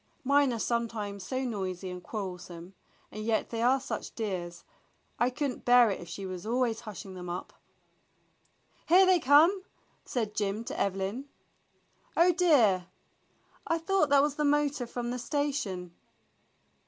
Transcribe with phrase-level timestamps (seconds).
[0.23, 2.73] "Mine are sometimes so noisy and quar relsome,
[3.11, 4.63] and yet they are such dears,
[5.19, 7.53] I could n't bear it if she were always hushing them up."
[8.87, 9.61] "Here they come!"
[10.03, 11.25] said Jim to Evelyn.
[12.17, 12.87] "Oh, dear,
[13.67, 15.93] I thought that was the motor from the station."